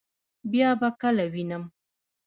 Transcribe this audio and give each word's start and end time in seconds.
بیا 0.51 0.69
به 0.79 0.89
کله 1.01 1.25
وینم؟ 1.33 1.63